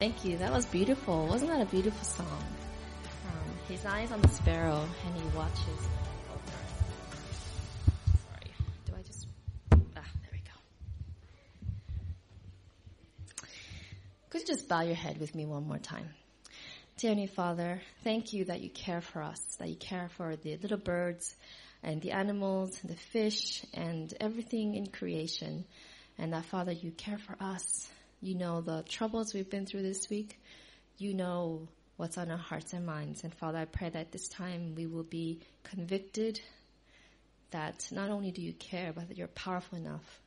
[0.00, 0.36] Thank you.
[0.36, 1.26] That was beautiful.
[1.26, 2.44] Wasn't that a beautiful song?
[3.26, 5.88] Um, his eyes on the sparrow, and he watches.
[8.06, 8.54] Sorry.
[8.86, 9.26] Do I just?
[9.72, 9.76] Ah,
[10.22, 10.52] there we go.
[14.30, 16.10] Could you just bow your head with me one more time?
[16.98, 20.58] Dear Heavenly Father, thank you that you care for us, that you care for the
[20.58, 21.34] little birds
[21.82, 25.64] and the animals, and the fish, and everything in creation,
[26.18, 27.88] and that Father, you care for us
[28.20, 30.40] you know the troubles we've been through this week.
[30.98, 33.24] You know what's on our hearts and minds.
[33.24, 36.40] And Father, I pray that this time we will be convicted
[37.50, 40.20] that not only do you care, but that you're powerful enough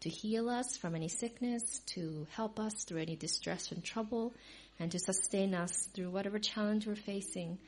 [0.00, 4.34] to heal us from any sickness, to help us through any distress and trouble,
[4.78, 7.58] and to sustain us through whatever challenge we're facing.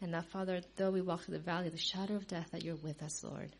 [0.00, 2.62] And that, Father, though we walk through the valley of the shadow of death, that
[2.62, 3.50] you're with us, Lord.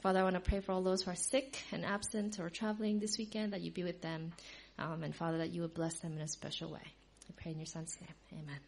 [0.00, 3.00] Father, I want to pray for all those who are sick and absent or traveling
[3.00, 4.32] this weekend, that you be with them.
[4.78, 6.82] Um, and Father, that you would bless them in a special way.
[7.28, 8.42] I pray in your son's name.
[8.42, 8.60] Amen.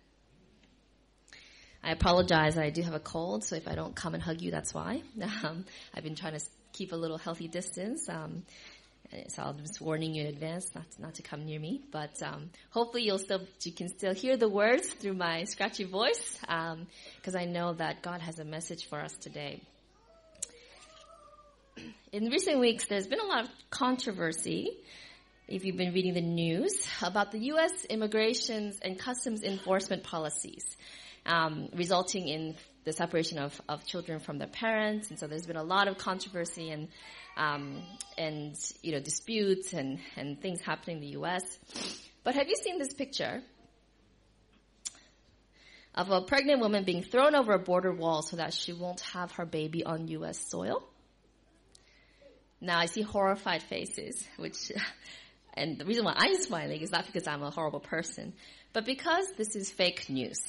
[1.83, 2.59] I apologize.
[2.59, 5.03] I do have a cold, so if I don't come and hug you, that's why.
[5.45, 8.09] Um, I've been trying to keep a little healthy distance.
[8.09, 8.43] Um,
[9.29, 11.81] so I'm just warning you in advance not to, not to come near me.
[11.91, 16.39] But um, hopefully you'll still you can still hear the words through my scratchy voice
[16.41, 19.63] because um, I know that God has a message for us today.
[22.13, 24.77] In recent weeks, there's been a lot of controversy
[25.49, 27.87] if you've been reading the news, about the U.S.
[27.87, 30.77] immigrations and customs enforcement policies,
[31.25, 35.09] um, resulting in the separation of, of children from their parents.
[35.09, 36.89] And so there's been a lot of controversy and,
[37.39, 37.83] um,
[38.19, 41.59] and, you know, disputes and, and things happening in the U.S.
[42.25, 43.43] But have you seen this picture
[45.95, 49.33] of a pregnant woman being thrown over a border wall so that she won't have
[49.33, 50.39] her baby on U.S.
[50.51, 50.87] soil?
[52.61, 54.73] Now I see horrified faces, which
[55.55, 58.33] and the reason why I'm smiling is not because I'm a horrible person,
[58.73, 60.41] but because this is fake news.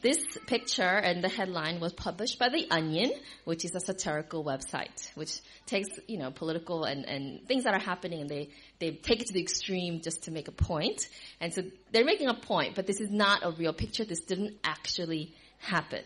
[0.00, 3.10] This picture and the headline was published by The Onion,
[3.44, 7.80] which is a satirical website, which takes, you know, political and, and things that are
[7.80, 11.08] happening and they, they take it to the extreme just to make a point.
[11.40, 14.04] And so they're making a point, but this is not a real picture.
[14.04, 16.04] This didn't actually happen.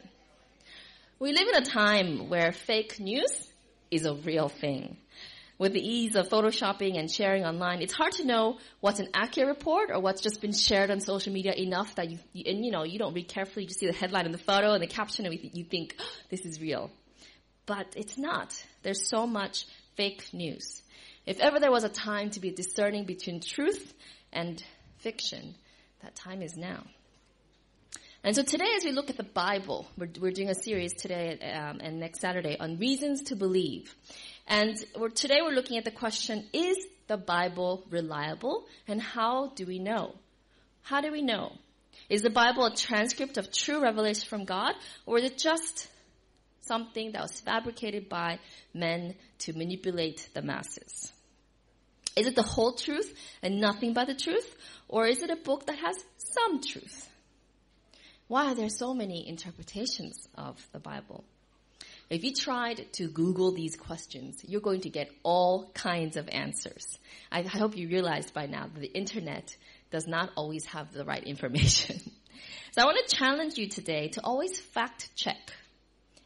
[1.19, 3.51] We live in a time where fake news
[3.91, 4.97] is a real thing
[5.59, 9.49] with the ease of photoshopping and sharing online, it's hard to know what's an accurate
[9.49, 12.85] report or what's just been shared on social media enough that you, and you know,
[12.85, 15.27] you don't read carefully, you just see the headline and the photo and the caption
[15.27, 16.91] and you think, oh, this is real.
[17.67, 18.55] But it's not.
[18.83, 19.67] There's so much
[19.97, 20.81] fake news.
[21.27, 23.93] If ever there was a time to be discerning between truth
[24.33, 24.63] and
[24.99, 25.55] fiction,
[26.03, 26.85] that time is now.
[28.25, 31.39] And so today, as we look at the Bible, we're, we're doing a series today
[31.55, 33.95] um, and next Saturday on reasons to believe.
[34.49, 38.67] And we're, today we're looking at the question, is the Bible reliable?
[38.89, 40.15] And how do we know?
[40.83, 41.53] How do we know?
[42.09, 44.75] Is the Bible a transcript of true revelation from God?
[45.05, 45.89] Or is it just
[46.63, 48.39] something that was fabricated by
[48.73, 51.13] men to manipulate the masses?
[52.17, 54.57] Is it the whole truth and nothing but the truth?
[54.89, 57.11] Or is it a book that has some truth?
[58.29, 61.25] Why are there so many interpretations of the Bible?
[62.11, 66.99] If you tried to Google these questions, you're going to get all kinds of answers.
[67.31, 69.55] I hope you realized by now that the internet
[69.91, 72.01] does not always have the right information.
[72.73, 75.53] so I want to challenge you today to always fact check.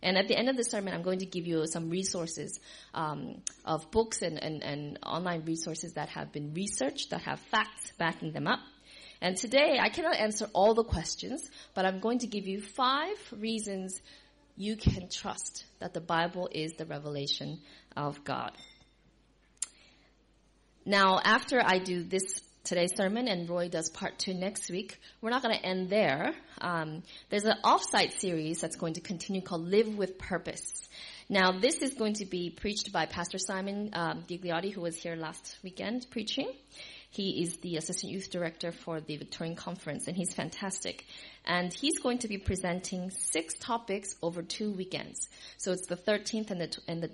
[0.03, 2.61] And at the end of the sermon, I'm going to give you some resources
[2.95, 7.93] um, of books and, and, and online resources that have been researched, that have facts
[7.99, 8.61] backing them up.
[9.21, 13.17] And today, I cannot answer all the questions, but I'm going to give you five
[13.31, 14.01] reasons
[14.57, 17.61] you can trust that the Bible is the revelation
[17.97, 18.53] of God.
[20.85, 25.31] Now, after I do this today's sermon and Roy does part two next week, we're
[25.31, 26.33] not going to end there.
[26.61, 30.89] Um, there's an offsite series that's going to continue called Live with Purpose.
[31.29, 35.17] Now, this is going to be preached by Pastor Simon um, Gigliotti, who was here
[35.17, 36.51] last weekend preaching.
[37.13, 41.05] He is the assistant youth director for the Victorian Conference, and he's fantastic.
[41.45, 45.29] And he's going to be presenting six topics over two weekends.
[45.59, 47.11] So it's the 13th and the and the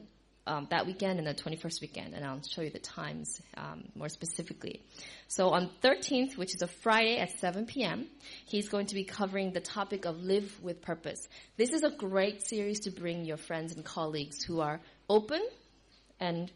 [0.47, 4.09] um, that weekend and the 21st weekend, and I'll show you the times um, more
[4.09, 4.83] specifically.
[5.27, 8.07] So on 13th, which is a Friday at 7 p.m.,
[8.47, 11.29] he's going to be covering the topic of live with purpose.
[11.57, 14.81] This is a great series to bring your friends and colleagues who are
[15.11, 15.47] open
[16.19, 16.51] and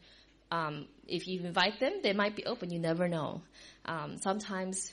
[0.52, 2.70] um, if you invite them, they might be open.
[2.70, 3.40] You never know.
[3.87, 4.93] Um, sometimes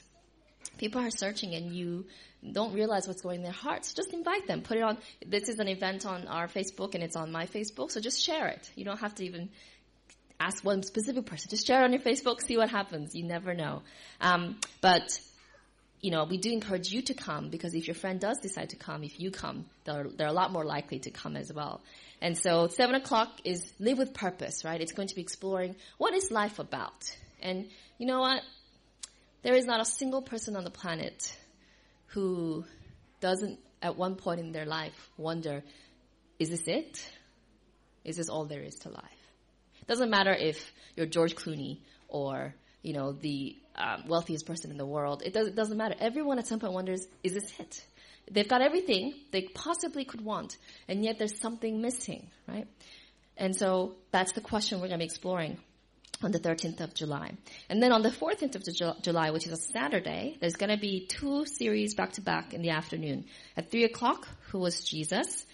[0.78, 2.06] people are searching and you
[2.54, 3.94] don't realize what's going in their hearts.
[3.94, 4.62] Just invite them.
[4.62, 4.98] Put it on.
[5.26, 8.48] This is an event on our Facebook and it's on my Facebook, so just share
[8.48, 8.72] it.
[8.76, 9.50] You don't have to even
[10.40, 11.50] ask one specific person.
[11.50, 13.14] Just share it on your Facebook, see what happens.
[13.14, 13.82] You never know.
[14.22, 15.20] Um, but
[16.02, 18.76] you know, we do encourage you to come because if your friend does decide to
[18.76, 21.82] come, if you come, they're, they're a lot more likely to come as well.
[22.22, 24.80] And so seven o'clock is live with purpose, right?
[24.80, 27.16] It's going to be exploring what is life about.
[27.42, 27.68] And
[27.98, 28.42] you know what?
[29.42, 31.36] There is not a single person on the planet
[32.08, 32.66] who
[33.22, 35.64] doesn't at one point in their life wonder,
[36.38, 37.10] is this it?
[38.04, 39.04] Is this all there is to life?
[39.82, 44.78] It doesn't matter if you're George Clooney or, you know, the um, wealthiest person in
[44.78, 45.22] the world.
[45.26, 45.96] It, does, it doesn't matter.
[46.00, 47.84] Everyone at some point wonders, is this it?
[48.32, 52.68] They've got everything they possibly could want, and yet there's something missing, right?
[53.38, 55.58] And so that's the question we're going to be exploring
[56.22, 57.32] on the 13th of July.
[57.70, 61.08] And then on the 14th of July, which is a Saturday, there's going to be
[61.08, 63.26] two series back to back in the afternoon.
[63.56, 65.46] At 3 o'clock, Who was Jesus?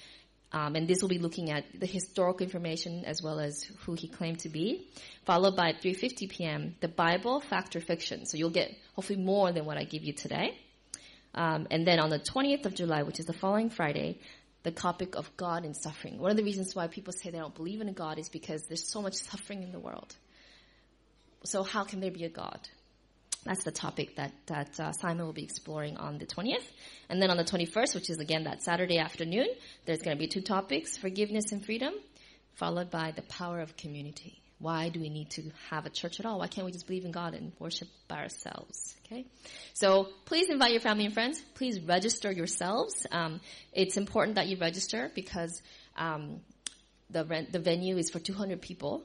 [0.56, 4.08] Um, and this will be looking at the historical information as well as who he
[4.08, 4.88] claimed to be.
[5.26, 8.26] Followed by 3.50 p.m., the Bible, Fact or Fiction.
[8.26, 10.58] So you'll get hopefully more than what I give you today.
[11.34, 14.20] Um, and then on the 20th of July, which is the following Friday,
[14.64, 16.20] the topic of God and suffering.
[16.20, 18.64] One of the reasons why people say they don't believe in a God is because
[18.64, 20.16] there's so much suffering in the world.
[21.44, 22.62] So how can there be a God?
[23.46, 26.66] That's the topic that, that uh, Simon will be exploring on the 20th.
[27.10, 29.48] And then on the 21st, which is again that Saturday afternoon,
[29.86, 31.94] there's going to be two topics, forgiveness and freedom,
[32.56, 34.42] followed by the power of community.
[34.58, 36.40] Why do we need to have a church at all?
[36.40, 38.96] Why can't we just believe in God and worship by ourselves?
[39.06, 39.26] Okay,
[39.74, 41.42] so please invite your family and friends.
[41.56, 43.06] Please register yourselves.
[43.12, 43.42] Um,
[43.74, 45.62] it's important that you register because
[45.98, 46.40] um,
[47.10, 49.04] the rent, the venue is for 200 people.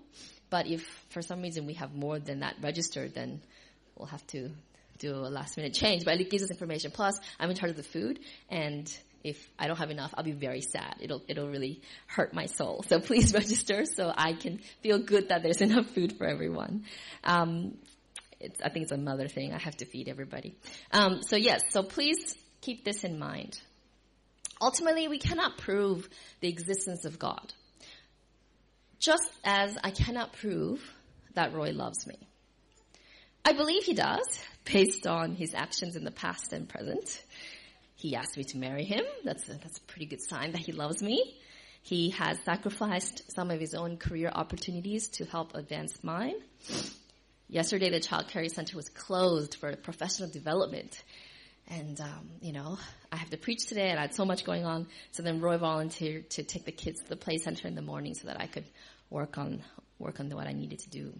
[0.50, 3.42] But if for some reason we have more than that registered, then
[4.00, 4.50] we'll have to
[4.98, 6.04] do a last minute change.
[6.04, 6.90] But it gives us information.
[6.90, 8.92] Plus, I'm in charge of the food, and
[9.22, 10.96] if I don't have enough, I'll be very sad.
[11.00, 12.84] It'll it'll really hurt my soul.
[12.88, 16.84] So please register so I can feel good that there's enough food for everyone.
[17.24, 17.76] Um,
[18.64, 19.52] I think it's another thing.
[19.52, 20.54] I have to feed everybody.
[20.92, 23.60] Um, so yes, so please keep this in mind.
[24.62, 26.08] Ultimately, we cannot prove
[26.40, 27.52] the existence of God.
[28.98, 30.82] Just as I cannot prove
[31.34, 32.18] that Roy loves me.
[33.44, 37.24] I believe he does, based on his actions in the past and present.
[37.94, 39.04] He asked me to marry him.
[39.24, 41.36] That's a, that's a pretty good sign that he loves me.
[41.82, 46.34] He has sacrificed some of his own career opportunities to help advance mine.
[47.48, 51.02] Yesterday, the child care center was closed for professional development.
[51.68, 52.78] And, um, you know,
[53.10, 54.86] I have to preach today and I had so much going on.
[55.12, 58.14] So then Roy volunteered to take the kids to the play center in the morning
[58.14, 58.66] so that I could
[59.08, 59.62] work on,
[59.98, 61.12] work on what I needed to do.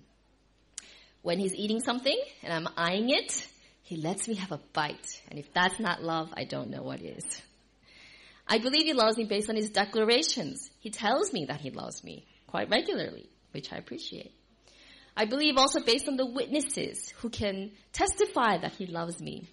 [1.23, 3.47] When he's eating something and I'm eyeing it,
[3.83, 5.23] he lets me have a bite.
[5.29, 7.25] And if that's not love, I don't know what is.
[8.47, 10.71] I believe he loves me based on his declarations.
[10.81, 14.33] He tells me that he loves me quite regularly, which I appreciate.
[15.17, 19.49] I believe also based on the witnesses who can testify that he loves me.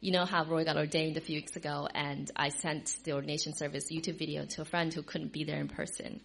[0.00, 3.54] You know how Roy got ordained a few weeks ago and I sent the ordination
[3.54, 6.20] service YouTube video to a friend who couldn't be there in person.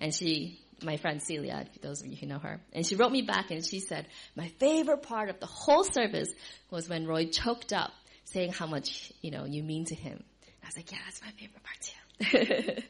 [0.00, 2.60] And she my friend Celia, those of you who know her.
[2.72, 6.28] And she wrote me back and she said, my favorite part of the whole service
[6.70, 7.92] was when Roy choked up
[8.24, 10.22] saying how much, you know, you mean to him.
[10.62, 12.82] I was like, yeah, that's my favorite part too.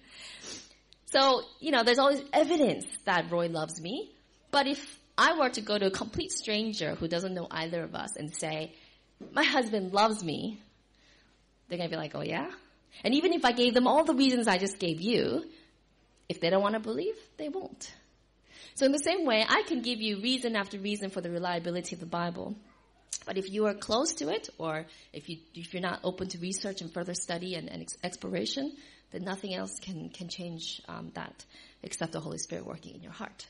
[1.06, 4.12] so, you know, there's always evidence that Roy loves me.
[4.50, 7.94] But if I were to go to a complete stranger who doesn't know either of
[7.94, 8.73] us and say,
[9.32, 10.61] my husband loves me,
[11.69, 12.50] they're going to be like, oh yeah?
[13.04, 15.45] And even if I gave them all the reasons I just gave you,
[16.28, 17.92] if they don't want to believe, they won't.
[18.75, 21.97] So in the same way, I can give you reason after reason for the reliability
[21.97, 22.54] of the Bible.
[23.26, 26.38] But if you are close to it, or if, you, if you're not open to
[26.38, 28.76] research and further study and, and exploration,
[29.11, 31.44] then nothing else can, can change um, that
[31.82, 33.47] except the Holy Spirit working in your heart.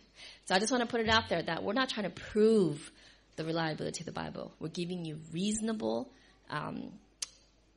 [0.47, 2.91] So I just want to put it out there that we're not trying to prove
[3.37, 4.53] the reliability of the Bible.
[4.59, 6.11] We're giving you reasonable
[6.51, 6.93] um,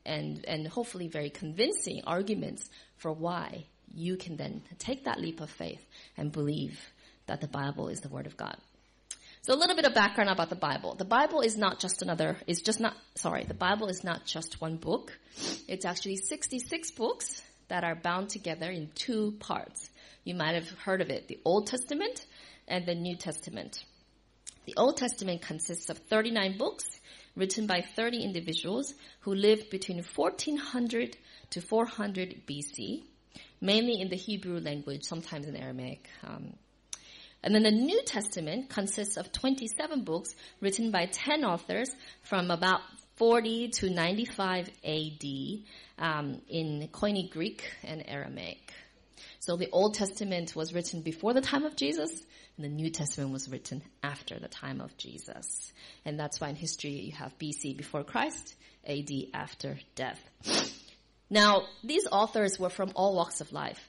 [0.05, 5.49] and and hopefully very convincing arguments for why you can then take that leap of
[5.49, 5.85] faith
[6.17, 6.79] and believe
[7.27, 8.57] that the Bible is the Word of God.
[9.43, 10.93] So a little bit of background about the Bible.
[10.93, 14.61] The Bible is not just another, it's just not, sorry, the Bible is not just
[14.61, 15.17] one book.
[15.67, 19.89] It's actually 66 books that are bound together in two parts.
[20.23, 22.25] You might have heard of it, the Old Testament
[22.67, 23.83] and the New Testament.
[24.65, 26.85] The Old Testament consists of 39 books
[27.35, 31.17] written by 30 individuals who lived between 1400
[31.51, 33.03] to 400 BC
[33.61, 36.09] mainly in the Hebrew language, sometimes in Aramaic.
[36.23, 36.53] Um,
[37.43, 41.89] and then the New Testament consists of 27 books written by 10 authors
[42.23, 42.81] from about
[43.15, 45.23] 40 to 95 AD
[45.97, 48.73] um, in Koine Greek and Aramaic.
[49.39, 52.11] So the Old Testament was written before the time of Jesus,
[52.57, 55.73] and the New Testament was written after the time of Jesus.
[56.05, 58.55] And that's why in history you have BC before Christ
[58.87, 60.19] AD after death.
[61.31, 63.79] Now, these authors were from all walks of life.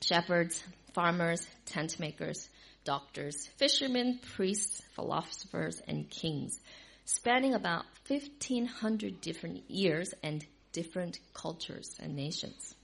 [0.00, 2.48] Shepherds, farmers, tent makers,
[2.84, 6.58] doctors, fishermen, priests, philosophers, and kings,
[7.04, 10.42] spanning about 1500 different years and
[10.72, 12.74] different cultures and nations.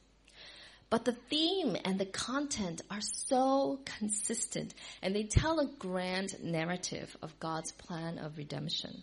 [0.90, 7.16] But the theme and the content are so consistent and they tell a grand narrative
[7.22, 9.02] of God's plan of redemption.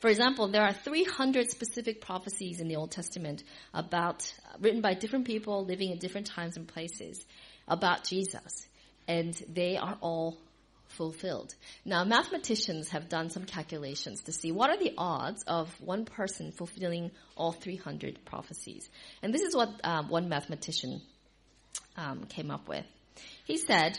[0.00, 3.42] For example, there are 300 specific prophecies in the Old Testament
[3.72, 7.24] about, written by different people living in different times and places
[7.66, 8.68] about Jesus.
[9.06, 10.38] And they are all
[10.88, 11.54] fulfilled.
[11.84, 16.52] Now, mathematicians have done some calculations to see what are the odds of one person
[16.52, 18.88] fulfilling all 300 prophecies.
[19.22, 21.02] And this is what um, one mathematician
[21.96, 22.84] um, came up with.
[23.44, 23.98] He said,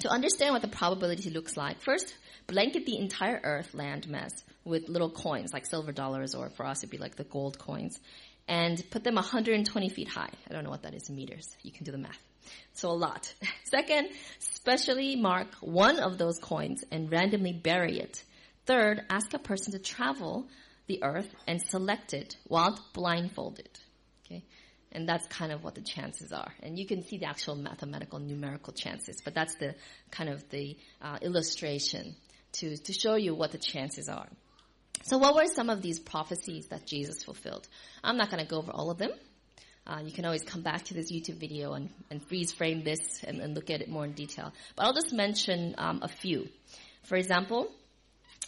[0.00, 2.14] to understand what the probability looks like, first
[2.46, 4.32] blanket the entire earth land mass
[4.64, 7.98] with little coins like silver dollars or for us it'd be like the gold coins
[8.48, 10.30] and put them 120 feet high.
[10.48, 11.56] I don't know what that is in meters.
[11.62, 12.20] You can do the math.
[12.74, 13.32] So a lot.
[13.64, 18.22] Second, specially mark one of those coins and randomly bury it.
[18.66, 20.46] Third, ask a person to travel
[20.86, 23.68] the earth and select it while blindfolded.
[24.96, 26.50] And that's kind of what the chances are.
[26.62, 29.74] And you can see the actual mathematical numerical chances, but that's the
[30.10, 32.16] kind of the uh, illustration
[32.52, 34.26] to, to show you what the chances are.
[35.02, 37.68] So what were some of these prophecies that Jesus fulfilled?
[38.02, 39.10] I'm not going to go over all of them.
[39.86, 43.22] Uh, you can always come back to this YouTube video and, and freeze frame this
[43.22, 44.50] and, and, look at it more in detail.
[44.76, 46.48] But I'll just mention um, a few.
[47.04, 47.70] For example,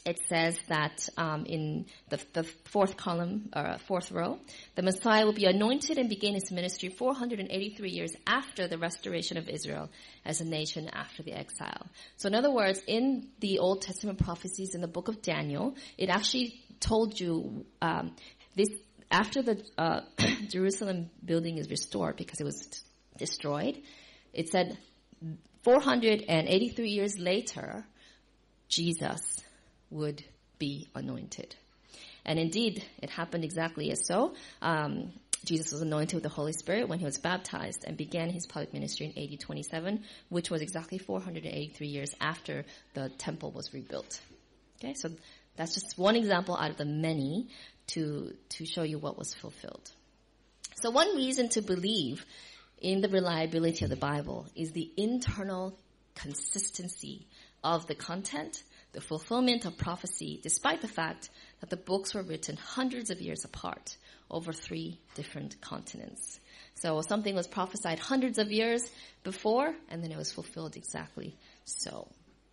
[0.05, 4.39] it says that um, in the, the, fourth column, or uh, fourth row,
[4.75, 9.49] the Messiah will be anointed and begin his ministry 483 years after the restoration of
[9.49, 9.91] Israel
[10.25, 11.87] as a nation after the exile.
[12.17, 16.09] So in other words, in the Old Testament prophecies in the book of Daniel, it
[16.09, 18.15] actually told you um,
[18.55, 18.69] this
[19.11, 20.01] after the uh,
[20.49, 22.83] Jerusalem building is restored because it was
[23.17, 23.79] destroyed,
[24.33, 24.79] it said
[25.65, 27.85] 483 years later,
[28.69, 29.43] Jesus
[29.91, 30.23] would
[30.59, 31.55] be anointed.
[32.25, 34.35] And indeed, it happened exactly as so.
[34.61, 35.13] Um,
[35.45, 38.73] Jesus was anointed with the Holy Spirit when he was baptized and began his public
[38.73, 42.65] ministry in AD 27, which was exactly 483 years after
[42.95, 44.21] the temple was rebuilt.
[44.79, 45.11] Okay, so
[45.57, 47.49] that's just one example out of the many
[47.89, 49.91] to, to show you what was fulfilled.
[50.77, 52.25] So one reason to believe
[52.81, 55.77] in the reliability of the Bible is the internal
[56.15, 57.27] consistency
[57.65, 61.31] of the content, the fulfillment of prophecy, despite the fact
[61.61, 63.97] that the books were written hundreds of years apart
[64.31, 66.41] over three different continents.
[66.75, 68.89] So something was prophesied hundreds of years
[69.25, 72.09] before, and then it was fulfilled exactly so.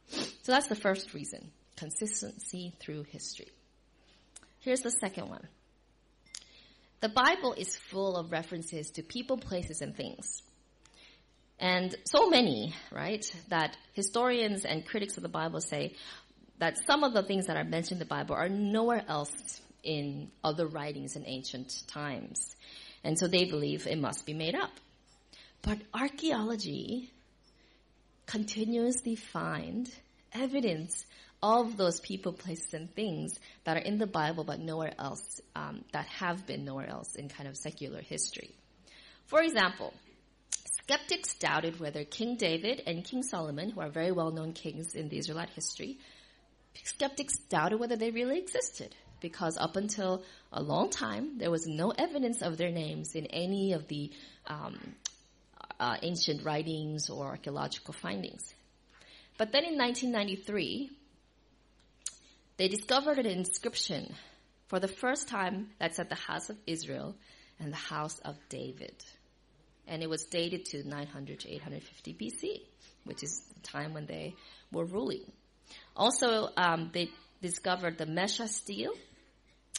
[0.07, 1.51] So that's the first reason.
[1.75, 3.49] Consistency through history.
[4.59, 5.47] Here's the second one.
[7.01, 10.41] The Bible is full of references to people, places, and things.
[11.59, 15.93] And so many, right, that historians and critics of the Bible say
[16.59, 20.31] that some of the things that are mentioned in the Bible are nowhere else in
[20.43, 22.55] other writings in ancient times.
[23.03, 24.71] And so they believe it must be made up.
[25.61, 27.11] But archaeology
[28.25, 29.89] continuously find
[30.33, 31.05] evidence
[31.43, 35.83] of those people, places, and things that are in the Bible but nowhere else, um,
[35.91, 38.49] that have been nowhere else in kind of secular history.
[39.27, 39.93] For example,
[40.83, 45.17] skeptics doubted whether King David and King Solomon, who are very well-known kings in the
[45.17, 45.99] Israelite history,
[46.83, 51.91] skeptics doubted whether they really existed because up until a long time, there was no
[51.91, 54.11] evidence of their names in any of the
[54.47, 54.77] um,
[55.79, 58.53] uh, ancient writings or archaeological findings.
[59.37, 60.91] But then in 1993,
[62.57, 64.13] they discovered an inscription
[64.67, 67.15] for the first time that said the house of Israel
[67.59, 68.95] and the house of David.
[69.87, 72.61] And it was dated to 900 to 850 BC,
[73.03, 74.35] which is the time when they
[74.71, 75.31] were ruling.
[75.95, 77.09] Also, um, they
[77.41, 78.93] discovered the Mesha stele,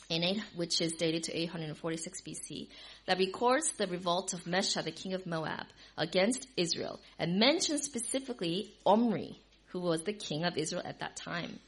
[0.08, 2.68] in eight, which is dated to 846 BC,
[3.06, 5.66] that records the revolt of Mesha, the king of Moab,
[5.98, 11.58] against Israel, and mentions specifically Omri, who was the king of Israel at that time.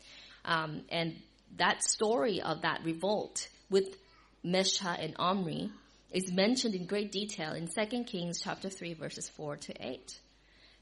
[0.45, 1.17] Um, and
[1.57, 3.97] that story of that revolt with
[4.45, 5.71] Mesha and Omri
[6.13, 10.21] is mentioned in great detail in 2 Kings chapter 3 verses 4 to 8.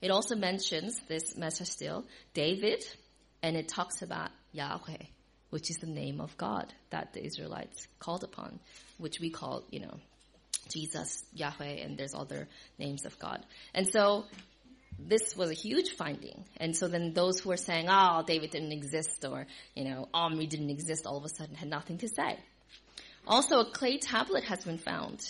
[0.02, 2.84] It also mentions this Mesha stele, David,
[3.46, 5.04] and it talks about Yahweh,
[5.50, 8.58] which is the name of God that the Israelites called upon,
[8.98, 10.00] which we call, you know,
[10.68, 13.46] Jesus, Yahweh, and there's other names of God.
[13.72, 14.24] And so
[14.98, 16.42] this was a huge finding.
[16.56, 20.48] And so then those who were saying, oh, David didn't exist or, you know, Omri
[20.48, 22.40] didn't exist all of a sudden had nothing to say.
[23.28, 25.24] Also, a clay tablet has been found.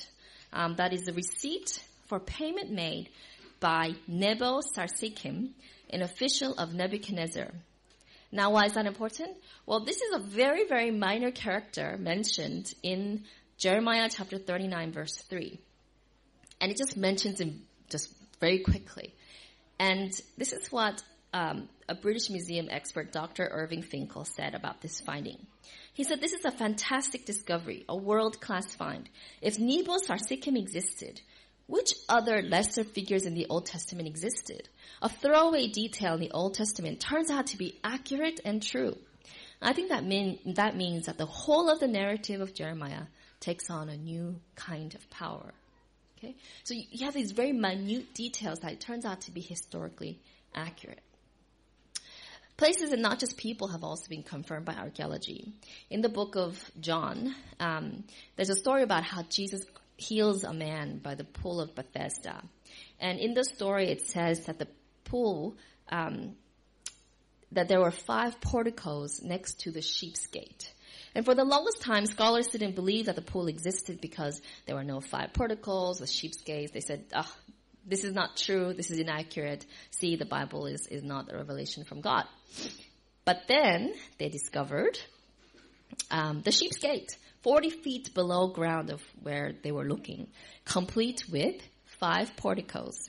[0.55, 3.11] Um, that is the receipt for payment made
[3.61, 5.51] by Nebo Sarsekim,
[5.91, 7.51] an official of Nebuchadnezzar.
[8.37, 9.31] Now, why is that important?
[9.65, 13.25] Well, this is a very, very minor character mentioned in
[13.57, 15.59] Jeremiah chapter 39 verse 3.
[16.61, 19.15] And it just mentions him just very quickly.
[19.79, 21.03] And this is what
[21.33, 23.49] um, a British Museum expert, Dr.
[23.51, 25.39] Irving Finkel, said about this finding.
[25.95, 29.09] He said, This is a fantastic discovery, a world class find.
[29.41, 31.23] If Nebo Sarsekim existed,
[31.67, 34.69] which other lesser figures in the Old Testament existed?
[35.03, 38.97] A throwaway detail in the Old Testament turns out to be accurate and true.
[39.61, 43.05] I think that, mean, that means that the whole of the narrative of Jeremiah
[43.41, 45.53] takes on a new kind of power.
[46.19, 46.37] Okay?
[46.65, 50.21] So you have these very minute details that turns out to be historically
[50.55, 51.01] accurate.
[52.57, 55.53] Places and not just people have also been confirmed by archaeology.
[55.91, 58.05] In the book of John, um,
[58.37, 59.63] there's a story about how Jesus
[59.97, 62.43] heals a man by the pool of Bethesda.
[63.01, 64.69] And in the story, it says that the
[65.05, 65.57] pool,
[65.89, 66.37] um,
[67.53, 70.73] that there were five porticos next to the sheep's gate.
[71.15, 74.85] And for the longest time, scholars didn't believe that the pool existed because there were
[74.85, 76.73] no five porticos the sheep's gates.
[76.73, 77.05] They said,
[77.87, 78.75] this is not true.
[78.75, 79.65] This is inaccurate.
[79.93, 82.25] See, the Bible is, is not a revelation from God.
[83.25, 84.99] But then they discovered
[86.11, 90.27] um, the sheep's gate, 40 feet below ground of where they were looking,
[90.65, 93.09] complete with five porticos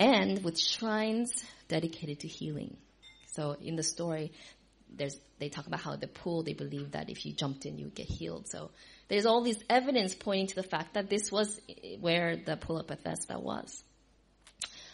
[0.00, 2.78] and with shrines dedicated to healing.
[3.26, 4.32] So in the story,
[4.88, 7.84] there's, they talk about how the pool, they believe that if you jumped in, you
[7.84, 8.48] would get healed.
[8.48, 8.70] So
[9.08, 12.78] there's all this evidence pointing to the fact that this was eh, where the pool
[12.78, 13.84] of Bethesda was.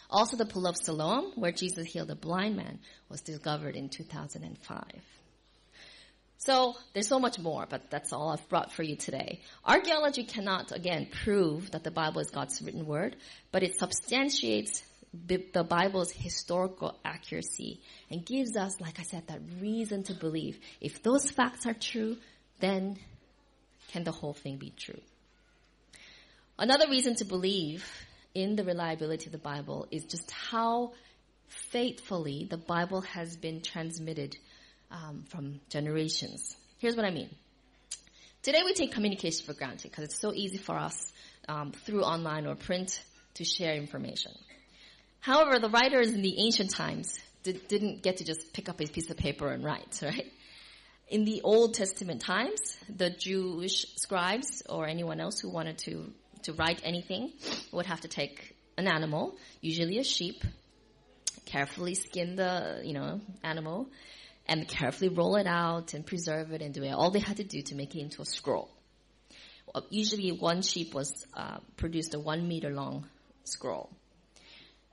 [0.09, 4.83] Also, the pool of Siloam, where Jesus healed a blind man, was discovered in 2005.
[6.45, 9.39] So there's so much more, but that's all I've brought for you today.
[9.63, 13.15] Archaeology cannot, again, prove that the Bible is God's written word,
[13.53, 14.83] but it substantiates
[15.27, 17.79] the Bible's historical accuracy
[18.09, 20.59] and gives us, like I said, that reason to believe.
[20.81, 22.17] If those facts are true,
[22.59, 22.97] then
[23.91, 24.99] can the whole thing be true?
[26.59, 27.89] Another reason to believe
[28.35, 30.91] in the reliability of the Bible is just how
[31.47, 34.35] faithfully the Bible has been transmitted
[34.93, 36.55] um, from generations.
[36.77, 37.29] Here's what I mean.
[38.43, 41.11] Today we take communication for granted because it's so easy for us
[41.49, 43.01] um, through online or print
[43.35, 44.31] to share information.
[45.19, 48.85] However, the writers in the ancient times did, didn't get to just pick up a
[48.85, 50.31] piece of paper and write, right?
[51.07, 52.59] In the Old Testament times,
[52.93, 56.11] the Jewish scribes or anyone else who wanted to,
[56.43, 57.31] to write anything
[57.71, 60.43] would have to take an animal, usually a sheep,
[61.45, 63.87] carefully skin the, you know, animal,
[64.45, 66.91] and carefully roll it out and preserve it and do it.
[66.91, 68.69] All they had to do to make it into a scroll.
[69.89, 73.07] Usually one sheep was uh, produced a one meter long
[73.43, 73.89] scroll.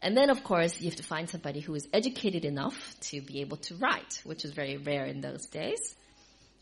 [0.03, 3.41] And then, of course, you have to find somebody who is educated enough to be
[3.43, 5.95] able to write, which is very rare in those days.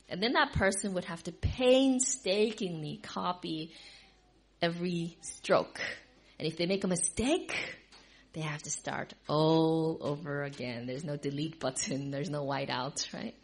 [0.09, 3.73] And then that person would have to painstakingly copy
[4.61, 5.81] every stroke.
[6.39, 7.55] And if they make a mistake,
[8.33, 10.87] they have to start all over again.
[10.87, 12.11] There's no delete button.
[12.11, 13.35] There's no whiteout, right?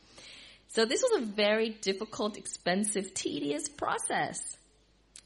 [0.68, 4.56] So this was a very difficult, expensive, tedious process.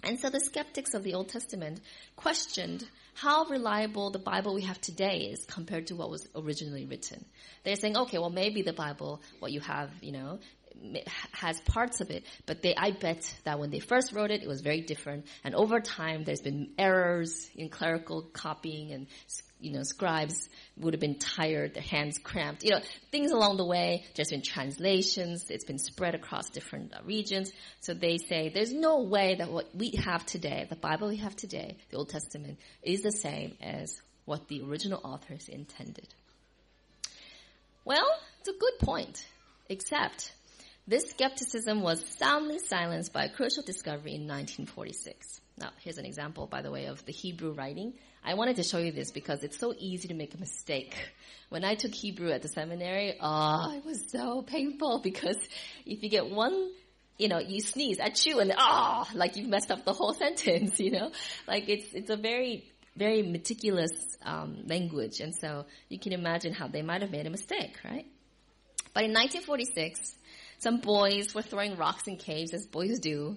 [0.02, 1.80] And so the skeptics of the Old Testament
[2.16, 7.24] questioned how reliable the Bible we have today is compared to what was originally written.
[7.64, 10.38] They're saying, okay, well maybe the Bible, what you have, you know,
[11.32, 14.48] has parts of it, but they, I bet that when they first wrote it, it
[14.48, 15.26] was very different.
[15.42, 19.06] And over time, there's been errors in clerical copying and
[19.60, 23.64] you know, scribes would have been tired, their hands cramped, you know, things along the
[23.64, 24.04] way.
[24.14, 27.50] There's been translations, it's been spread across different uh, regions.
[27.80, 31.34] So they say there's no way that what we have today, the Bible we have
[31.34, 36.08] today, the Old Testament, is the same as what the original authors intended.
[37.84, 38.08] Well,
[38.40, 39.26] it's a good point,
[39.68, 40.32] except
[40.86, 45.40] this skepticism was soundly silenced by a crucial discovery in 1946.
[45.58, 47.94] Now, here's an example, by the way, of the Hebrew writing.
[48.24, 50.94] I wanted to show you this because it's so easy to make a mistake.
[51.48, 55.36] When I took Hebrew at the seminary, oh, it was so painful because
[55.86, 56.70] if you get one,
[57.16, 60.78] you know, you sneeze, achoo, and ah, oh, like you've messed up the whole sentence,
[60.78, 61.10] you know?
[61.46, 62.64] Like it's, it's a very,
[62.96, 63.92] very meticulous
[64.22, 68.06] um, language, and so you can imagine how they might have made a mistake, right?
[68.94, 70.14] But in 1946,
[70.58, 73.36] some boys were throwing rocks in caves, as boys do,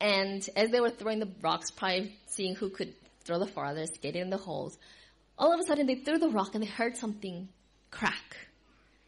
[0.00, 4.16] and as they were throwing the rocks, probably seeing who could throw the farthest, get
[4.16, 4.76] in the holes,
[5.38, 7.48] all of a sudden they threw the rock and they heard something
[7.90, 8.36] crack.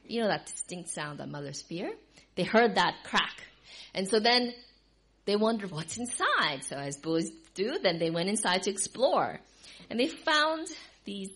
[0.06, 1.92] You know that distinct sound that mothers fear?
[2.34, 3.42] They heard that crack.
[3.94, 4.52] And so then
[5.24, 6.64] they wondered what's inside.
[6.64, 9.40] So as boys do, then they went inside to explore.
[9.88, 10.68] And they found
[11.04, 11.30] these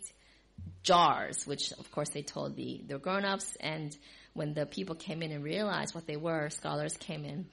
[0.83, 3.57] jars, which of course they told the, the grown-ups.
[3.61, 3.97] And
[4.35, 7.47] when the people came in and realized what they were, scholars came in.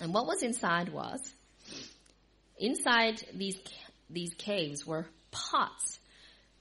[0.00, 1.20] And what was inside was,
[2.58, 3.58] inside these,
[4.08, 5.98] these caves were pots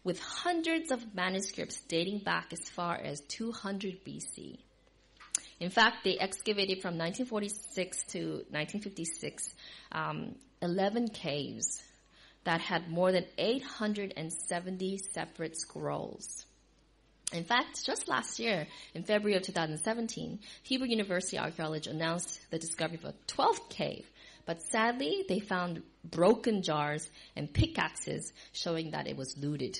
[0.04, 4.58] with hundreds of manuscripts dating back as far as 200 BC.
[5.60, 9.54] In fact, they excavated from 1946 to 1956
[9.92, 11.82] um, 11 caves
[12.46, 16.46] that had more than 870 separate scrolls.
[17.32, 18.66] In fact, just last year,
[18.96, 24.06] in February of 2017, Hebrew University archaeologists announced the discovery of a 12th cave,
[24.48, 29.80] but sadly, they found broken jars and pickaxes showing that it was looted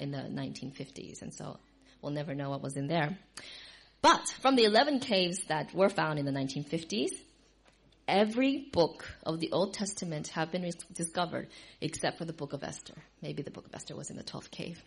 [0.00, 1.58] in the 1950s, and so
[2.00, 3.18] we'll never know what was in there.
[4.00, 7.10] But from the 11 caves that were found in the 1950s,
[8.06, 11.48] every book of the Old Testament have been discovered
[11.80, 12.94] except for the book of Esther.
[13.22, 14.82] Maybe the book of Esther was in the 12th cave.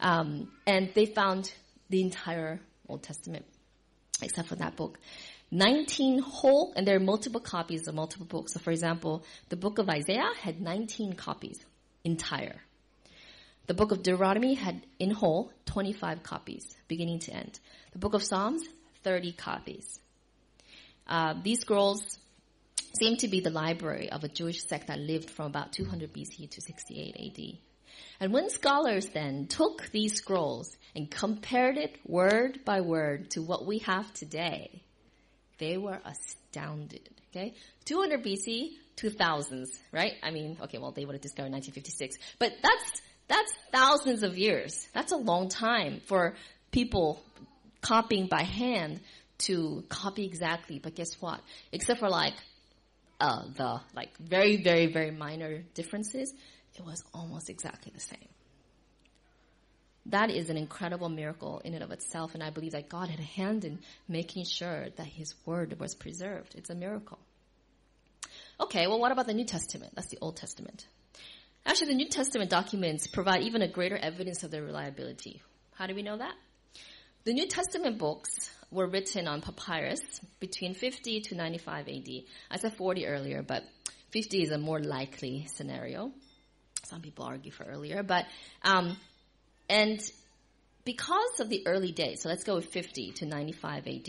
[0.00, 1.52] Um, and they found
[1.90, 3.44] the entire Old Testament
[4.22, 4.98] except for that book.
[5.50, 8.54] 19 whole, and there are multiple copies of multiple books.
[8.54, 11.64] So for example, the book of Isaiah had 19 copies,
[12.02, 12.60] entire.
[13.66, 17.58] The book of Deuteronomy had in whole 25 copies, beginning to end.
[17.92, 18.62] The book of Psalms,
[19.04, 20.00] 30 copies.
[21.06, 22.18] Uh, these scrolls
[22.98, 26.50] seem to be the library of a Jewish sect that lived from about 200 BC
[26.50, 27.58] to 68 AD.
[28.20, 33.66] And when scholars then took these scrolls and compared it word by word to what
[33.66, 34.82] we have today,
[35.58, 37.08] they were astounded.
[37.30, 37.54] Okay?
[37.84, 40.12] 200 BC, 2000s, right?
[40.22, 42.16] I mean, okay, well, they would have discovered 1956.
[42.38, 44.88] But that's, that's thousands of years.
[44.94, 46.34] That's a long time for
[46.70, 47.20] people
[47.80, 49.00] copying by hand
[49.38, 50.78] to copy exactly.
[50.78, 51.40] But guess what?
[51.72, 52.34] Except for like
[53.24, 56.34] uh, the like very, very, very minor differences,
[56.74, 58.28] it was almost exactly the same.
[60.06, 63.18] That is an incredible miracle in and of itself, and I believe that God had
[63.18, 66.54] a hand in making sure that His Word was preserved.
[66.54, 67.18] It's a miracle.
[68.60, 69.94] Okay, well, what about the New Testament?
[69.94, 70.86] That's the Old Testament.
[71.64, 75.40] Actually, the New Testament documents provide even a greater evidence of their reliability.
[75.76, 76.34] How do we know that?
[77.24, 80.00] The New Testament books were written on papyrus
[80.40, 82.08] between 50 to 95 AD.
[82.50, 83.62] I said 40 earlier, but
[84.10, 86.10] 50 is a more likely scenario.
[86.84, 88.26] Some people argue for earlier, but
[88.62, 88.96] um,
[89.68, 90.00] and
[90.84, 94.08] because of the early days, so let's go with 50 to 95 AD,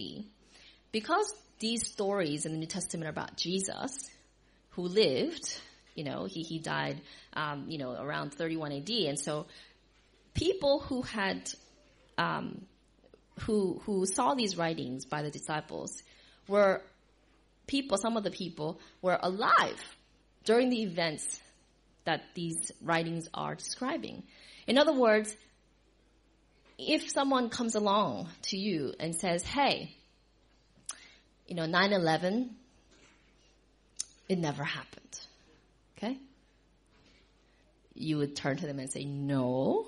[0.92, 4.10] because these stories in the New Testament are about Jesus,
[4.72, 5.58] who lived,
[5.94, 7.02] you know, he, he died,
[7.34, 9.46] um, you know, around 31 AD, and so
[10.34, 11.50] people who had
[12.18, 12.66] um,
[13.42, 16.02] who, who saw these writings by the disciples
[16.48, 16.82] were
[17.68, 19.82] people, some of the people were alive
[20.44, 21.42] during the events
[22.06, 24.24] that these writings are describing.
[24.68, 25.36] In other words,
[26.78, 29.96] if someone comes along to you and says, hey,
[31.48, 32.50] you know, 9-11,
[34.30, 35.20] it never happened.
[35.98, 36.18] Okay?
[37.94, 39.88] You would turn to them and say, no,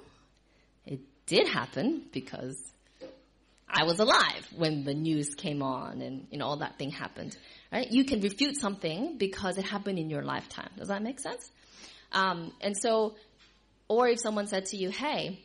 [0.85, 2.57] it did happen because
[3.69, 7.37] I was alive when the news came on and you know all that thing happened.
[7.71, 7.87] Right?
[7.89, 10.69] You can refute something because it happened in your lifetime.
[10.77, 11.49] Does that make sense?
[12.13, 13.15] Um, and so,
[13.89, 15.43] or if someone said to you, "Hey,"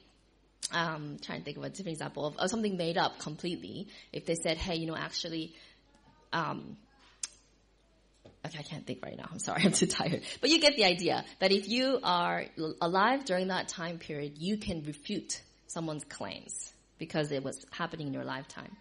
[0.71, 3.89] um, trying to think of a different example of, of, something made up completely.
[4.13, 5.55] If they said, "Hey, you know, actually,"
[6.33, 6.77] um,
[8.47, 9.29] okay, I can't think right now.
[9.33, 10.23] I'm sorry, I'm too tired.
[10.41, 12.45] But you get the idea that if you are
[12.81, 16.72] alive during that time period, you can refute someone's claims
[17.03, 18.77] because it was happening in your lifetime.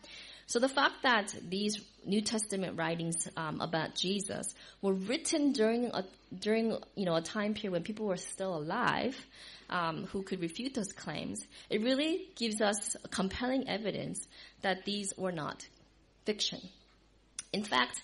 [0.45, 6.05] So the fact that these New Testament writings um, about Jesus were written during a
[6.37, 9.17] during you know a time period when people were still alive,
[9.71, 14.27] um, who could refute those claims, it really gives us compelling evidence
[14.61, 15.65] that these were not
[16.25, 16.59] fiction.
[17.51, 17.99] In fact,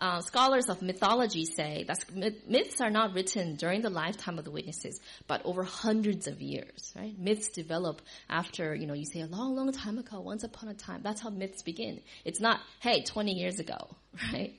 [0.00, 2.04] uh, scholars of mythology say that
[2.48, 6.92] myths are not written during the lifetime of the witnesses, but over hundreds of years,
[6.96, 7.18] right?
[7.18, 10.74] Myths develop after, you know, you say a long, long time ago, once upon a
[10.74, 11.00] time.
[11.02, 12.00] That's how myths begin.
[12.24, 13.94] It's not, hey, 20 years ago,
[14.32, 14.54] right?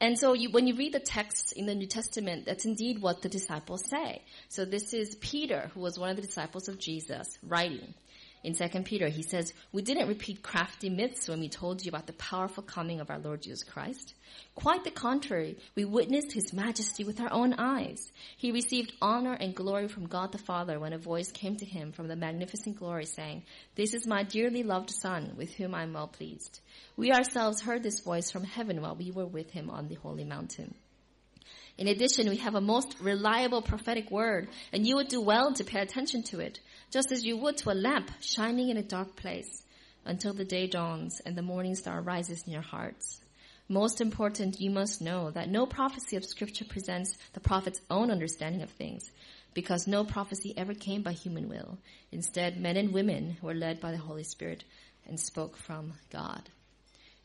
[0.00, 3.20] And so you, when you read the text in the New Testament, that's indeed what
[3.20, 4.22] the disciples say.
[4.48, 7.92] So this is Peter, who was one of the disciples of Jesus, writing.
[8.42, 12.06] In 2 Peter, he says, We didn't repeat crafty myths when we told you about
[12.06, 14.14] the powerful coming of our Lord Jesus Christ.
[14.54, 18.10] Quite the contrary, we witnessed his majesty with our own eyes.
[18.38, 21.92] He received honor and glory from God the Father when a voice came to him
[21.92, 23.42] from the magnificent glory saying,
[23.74, 26.60] This is my dearly loved Son, with whom I am well pleased.
[26.96, 30.24] We ourselves heard this voice from heaven while we were with him on the holy
[30.24, 30.74] mountain.
[31.80, 35.64] In addition, we have a most reliable prophetic word, and you would do well to
[35.64, 39.16] pay attention to it, just as you would to a lamp shining in a dark
[39.16, 39.62] place
[40.04, 43.22] until the day dawns and the morning star rises in your hearts.
[43.66, 48.60] Most important, you must know that no prophecy of scripture presents the prophet's own understanding
[48.60, 49.10] of things,
[49.54, 51.78] because no prophecy ever came by human will.
[52.12, 54.64] Instead, men and women were led by the Holy Spirit
[55.06, 56.42] and spoke from God.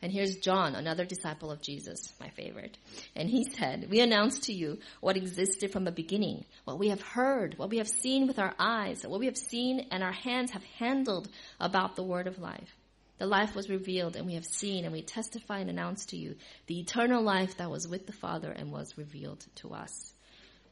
[0.02, 2.76] And here's John, another disciple of Jesus, my favorite.
[3.14, 7.00] And he said, We announce to you what existed from the beginning, what we have
[7.00, 10.50] heard, what we have seen with our eyes, what we have seen and our hands
[10.50, 11.28] have handled
[11.58, 12.76] about the word of life.
[13.18, 16.36] The life was revealed and we have seen and we testify and announce to you
[16.66, 20.12] the eternal life that was with the Father and was revealed to us.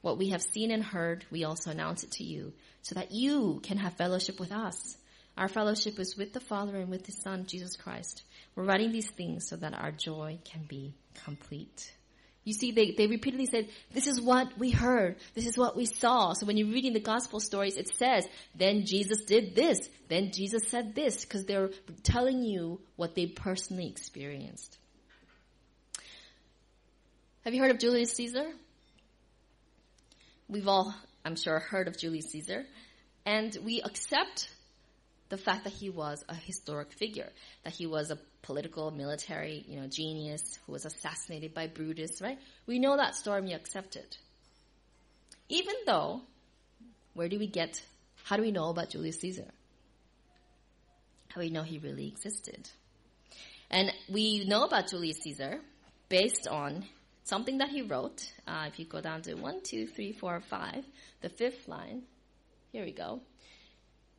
[0.03, 3.61] What we have seen and heard, we also announce it to you so that you
[3.63, 4.99] can have fellowship with us.
[5.39, 8.23] Our fellowship is with the Father and with His Son, Jesus Christ.
[8.57, 11.93] We're writing these things so that our joy can be complete.
[12.45, 15.17] You see, they, they repeatedly said, this is what we heard.
[15.35, 16.35] This is what we saw.
[16.35, 19.79] So when you're reading the gospel stories, it says, then Jesus did this.
[20.09, 21.25] Then Jesus said this.
[21.25, 21.71] Because they're
[22.03, 24.77] telling you what they personally experienced.
[27.45, 28.47] Have you heard of Julius Caesar?
[30.47, 32.67] We've all, I'm sure, heard of Julius Caesar.
[33.25, 34.51] And we accept
[35.29, 37.31] the fact that he was a historic figure,
[37.65, 42.39] that he was a political, military, you know, genius who was assassinated by Brutus, right?
[42.67, 44.19] We know that story and we accept it.
[45.49, 46.23] Even though,
[47.15, 47.83] where do we get,
[48.25, 49.51] how do we know about Julius Caesar?
[51.29, 52.69] How do we know he really existed?
[53.71, 55.59] And we know about Julius Caesar
[56.09, 56.85] based on
[57.25, 58.31] something that he wrote.
[58.47, 60.85] Uh, if you go down to one, two, three, four, five,
[61.23, 62.03] the fifth line,
[62.73, 63.21] here we go.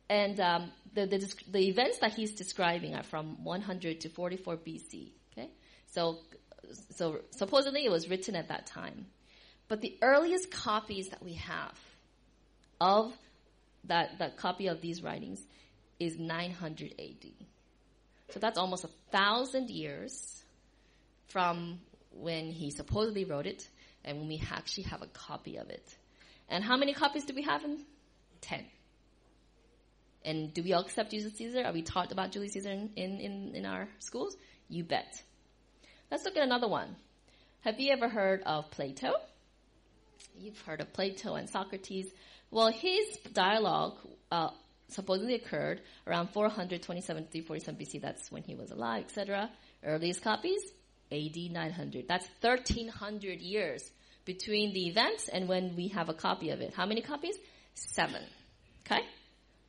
[0.08, 5.10] And um, the, the, the events that he's describing are from 100 to 44 BC.
[5.32, 5.50] Okay,
[5.88, 6.18] so
[6.90, 9.06] so supposedly it was written at that time,
[9.68, 11.78] but the earliest copies that we have
[12.80, 13.12] of
[13.84, 15.42] that that copy of these writings
[15.98, 17.30] is 900 AD.
[18.30, 20.42] So that's almost a thousand years
[21.28, 21.80] from
[22.12, 23.68] when he supposedly wrote it
[24.04, 25.96] and when we actually have a copy of it.
[26.48, 27.64] And how many copies do we have?
[27.64, 27.84] In?
[28.40, 28.64] Ten.
[30.26, 31.62] And do we all accept Julius Caesar?
[31.64, 34.36] Are we taught about Julius Caesar in, in, in, our schools?
[34.68, 35.22] You bet.
[36.10, 36.96] Let's look at another one.
[37.60, 39.12] Have you ever heard of Plato?
[40.36, 42.12] You've heard of Plato and Socrates.
[42.50, 43.98] Well, his dialogue
[44.32, 44.50] uh,
[44.88, 48.02] supposedly occurred around 427 to 347 BC.
[48.02, 49.48] That's when he was alive, etc.
[49.84, 50.60] Earliest copies,
[51.12, 52.08] AD 900.
[52.08, 53.88] That's 1300 years
[54.24, 56.74] between the events and when we have a copy of it.
[56.74, 57.36] How many copies?
[57.74, 58.22] Seven.
[58.84, 59.02] Okay?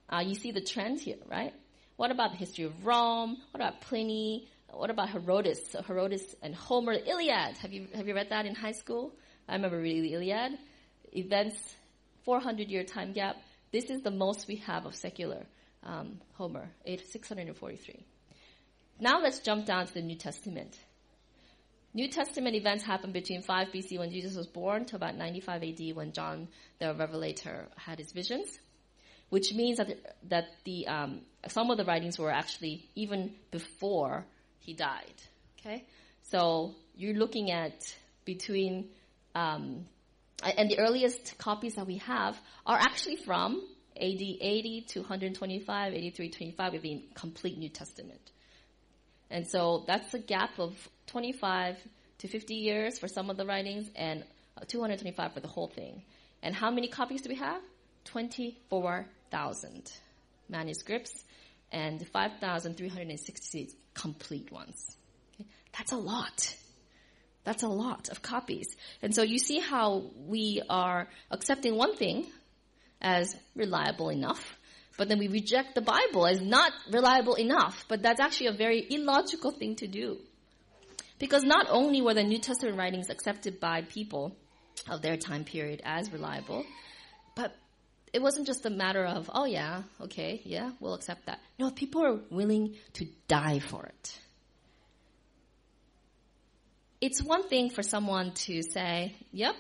[0.09, 1.53] Uh, you see the trend here, right?
[1.97, 3.37] What about the history of Rome?
[3.51, 4.47] What about Pliny?
[4.71, 5.71] What about Herodotus?
[5.71, 7.57] So Herodotus and Homer, Iliad.
[7.57, 9.13] Have you have you read that in high school?
[9.47, 10.57] I remember reading the Iliad.
[11.13, 11.57] Events,
[12.23, 13.37] 400 year time gap.
[13.71, 15.45] This is the most we have of secular
[15.83, 18.05] um, Homer, 643.
[18.99, 20.77] Now let's jump down to the New Testament.
[21.93, 25.95] New Testament events happened between 5 BC when Jesus was born to about 95 AD
[25.95, 26.47] when John
[26.79, 28.59] the Revelator had his visions
[29.29, 29.89] which means that
[30.29, 34.25] that the um, some of the writings were actually even before
[34.59, 35.13] he died.
[35.59, 35.85] Okay,
[36.23, 38.89] so you're looking at between
[39.35, 39.85] um,
[40.43, 43.61] and the earliest copies that we have are actually from
[43.95, 48.21] AD 80 to 125, 83, 25 with the complete New Testament.
[49.29, 50.73] And so that's a gap of
[51.07, 51.77] 25
[52.19, 54.23] to 50 years for some of the writings and
[54.67, 56.03] 225 for the whole thing.
[56.41, 57.61] And how many copies do we have?
[58.05, 59.91] 24 5,000
[60.49, 61.23] manuscripts
[61.71, 64.97] and 5,366 complete ones.
[65.35, 65.49] Okay?
[65.77, 66.55] That's a lot.
[67.43, 68.75] That's a lot of copies.
[69.01, 72.27] And so you see how we are accepting one thing
[73.01, 74.57] as reliable enough,
[74.97, 77.85] but then we reject the Bible as not reliable enough.
[77.87, 80.17] But that's actually a very illogical thing to do.
[81.19, 84.35] Because not only were the New Testament writings accepted by people
[84.89, 86.65] of their time period as reliable,
[87.35, 87.55] but
[88.13, 91.39] it wasn't just a matter of, oh yeah, okay, yeah, we'll accept that.
[91.59, 94.19] No, people are willing to die for it.
[96.99, 99.55] It's one thing for someone to say, yep,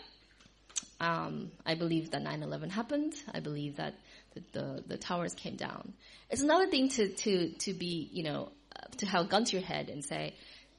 [0.99, 3.13] um, I believe that 9-11 happened.
[3.31, 3.93] I believe that
[4.33, 5.93] the, the, the towers came down.
[6.29, 8.51] It's another thing to, to, to be, you know,
[8.97, 10.33] to have a gun to your head and say,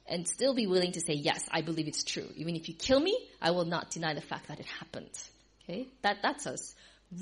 [0.07, 2.27] and still be willing to say, yes, I believe it's true.
[2.35, 5.11] Even if you kill me, I will not deny the fact that it happened.
[5.63, 5.87] Okay?
[6.01, 6.57] That, that's a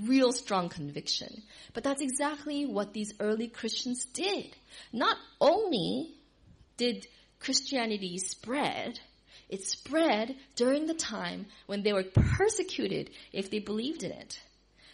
[0.03, 1.43] real strong conviction.
[1.73, 4.55] But that's exactly what these early Christians did.
[4.91, 6.13] Not only
[6.77, 7.07] did
[7.39, 8.99] Christianity spread,
[9.49, 14.39] it spread during the time when they were persecuted if they believed in it.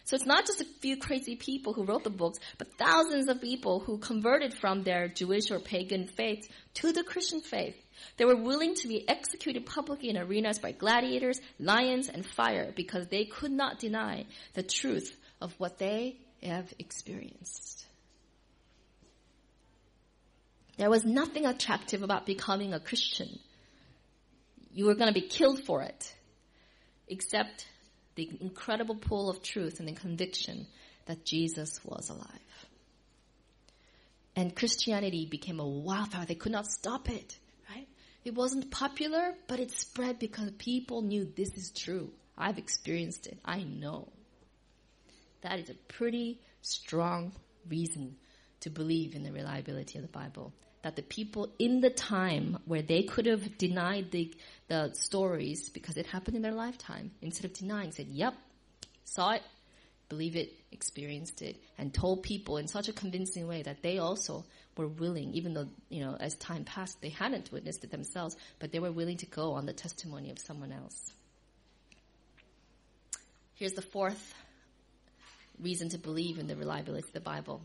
[0.06, 3.42] So it's not just a few crazy people who wrote the books, but thousands of
[3.42, 7.76] people who converted from their Jewish or pagan faith to the Christian faith.
[8.18, 13.08] They were willing to be executed publicly in arenas by gladiators, lions, and fire because
[13.08, 17.86] they could not deny the truth of what they have experienced.
[20.78, 23.39] There was nothing attractive about becoming a Christian.
[24.74, 26.13] You were going to be killed for it,
[27.08, 27.68] except
[28.16, 30.68] the incredible pull of truth and the conviction
[31.06, 32.28] that Jesus was alive.
[34.36, 36.26] And Christianity became a wildfire.
[36.26, 37.38] They could not stop it?
[38.26, 42.12] It wasn't popular, but it spread because people knew this is true.
[42.38, 43.38] I've experienced it.
[43.44, 44.08] I know.
[45.42, 47.34] That is a pretty strong
[47.68, 48.16] reason
[48.62, 50.54] to believe in the reliability of the Bible.
[50.84, 54.34] That the people in the time where they could have denied the
[54.68, 57.12] the stories because it happened in their lifetime.
[57.22, 58.34] Instead of denying, said, yep,
[59.04, 59.44] saw it,
[60.10, 64.46] believe it, experienced it, and told people in such a convincing way that they also
[64.76, 68.72] were willing, even though, you know, as time passed, they hadn't witnessed it themselves, but
[68.72, 71.12] they were willing to go on the testimony of someone else.
[73.56, 74.34] Here's the fourth
[75.62, 77.62] reason to believe in the reliability of the Bible.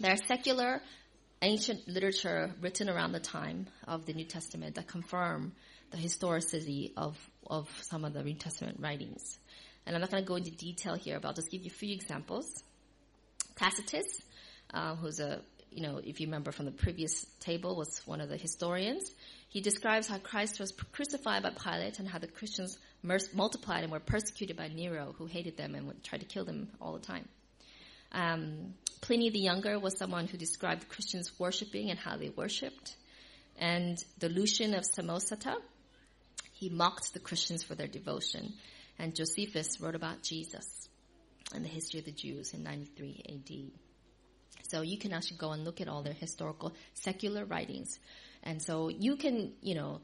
[0.00, 0.82] There are secular
[1.40, 5.52] ancient literature written around the time of the New Testament that confirm
[5.90, 7.16] the historicity of,
[7.46, 9.38] of some of the New Testament writings.
[9.86, 11.74] And I'm not going to go into detail here, but I'll just give you a
[11.74, 12.62] few examples.
[13.56, 14.22] Tacitus,
[14.72, 15.42] uh, who's a,
[15.74, 19.10] you know, if you remember from the previous table, was one of the historians.
[19.48, 24.00] He describes how Christ was crucified by Pilate and how the Christians multiplied and were
[24.00, 27.28] persecuted by Nero, who hated them and tried to kill them all the time.
[28.12, 32.96] Um, Pliny the Younger was someone who described Christians worshiping and how they worshipped.
[33.58, 35.56] And the Lucian of Samosata,
[36.52, 38.54] he mocked the Christians for their devotion.
[38.98, 40.88] And Josephus wrote about Jesus
[41.52, 43.93] and the history of the Jews in 93 AD.
[44.68, 47.98] So you can actually go and look at all their historical secular writings.
[48.42, 50.00] And so you can, you know,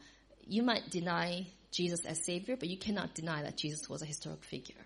[0.46, 4.44] you might deny Jesus as Savior, but you cannot deny that Jesus was a historic
[4.44, 4.84] figure.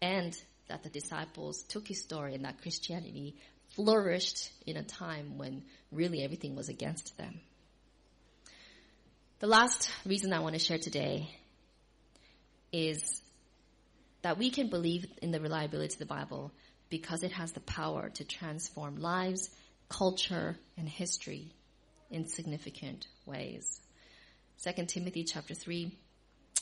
[0.00, 0.36] And
[0.68, 3.36] that the disciples took his story and that Christianity
[3.74, 7.40] flourished in a time when really everything was against them.
[9.40, 11.28] The last reason I want to share today
[12.72, 13.20] is
[14.22, 16.52] that we can believe in the reliability of the Bible
[16.92, 19.48] because it has the power to transform lives,
[19.88, 21.50] culture, and history
[22.10, 23.80] in significant ways.
[24.62, 25.90] 2 Timothy chapter 3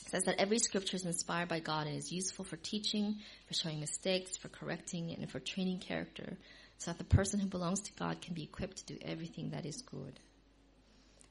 [0.07, 3.81] says that every scripture is inspired by God and is useful for teaching, for showing
[3.81, 6.37] mistakes, for correcting, and for training character,
[6.77, 9.65] so that the person who belongs to God can be equipped to do everything that
[9.65, 10.17] is good.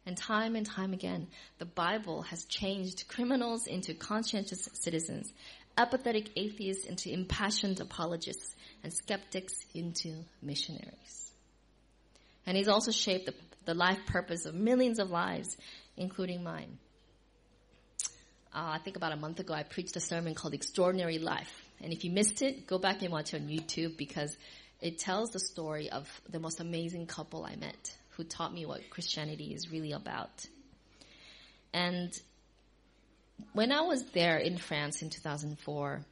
[0.05, 5.33] And time and time again, the Bible has changed criminals into conscientious citizens,
[5.81, 11.33] apathetic atheists into impassioned apologists, and skeptics into missionaries.
[12.47, 15.57] And he's also shaped the, the life purpose of millions of lives,
[15.97, 16.79] including mine.
[18.53, 21.53] Uh, I think about a month ago, I preached a sermon called Extraordinary Life.
[21.81, 24.37] And if you missed it, go back and watch it on YouTube because
[24.81, 28.91] it tells the story of the most amazing couple I met who taught me what
[28.91, 30.47] Christianity is really about.
[31.73, 32.13] And
[33.53, 36.05] when I was there in France in 2004,